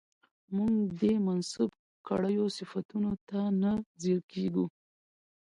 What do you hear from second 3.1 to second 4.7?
ته نه ځير کېږو